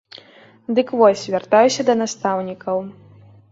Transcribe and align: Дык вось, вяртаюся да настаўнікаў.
Дык 0.79 0.87
вось, 1.01 1.27
вяртаюся 1.35 1.81
да 1.89 1.97
настаўнікаў. 2.01 2.77